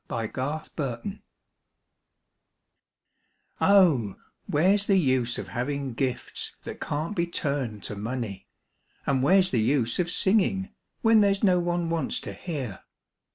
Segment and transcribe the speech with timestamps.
[0.09, 1.19] WHERE'S THE USE
[3.61, 4.15] Oh,
[4.47, 8.47] where's the use of having gifts that can't be turned to money?
[9.05, 12.79] And where's the use of singing, when there's no one wants to hear?